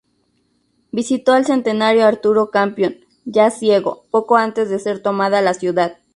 [0.91, 5.99] Visitó al centenario Arturo Campión, ya ciego, poco antes de ser tomada la ciudad.